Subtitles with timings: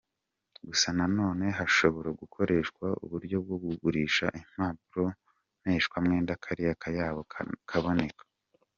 [0.67, 5.05] Gusa nanone hashobora gukoreshwa uburyo bwo kugurisha impapuro
[5.61, 8.23] mpeshwamwenda kariya kayabo kakaboneka.